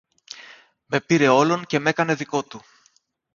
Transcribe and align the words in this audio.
με 0.85 1.01
πήρε 1.01 1.27
όλον 1.27 1.65
και 1.65 1.79
μ' 1.79 1.87
έκανε 1.87 2.13
δικό 2.15 2.43
του. 2.43 2.61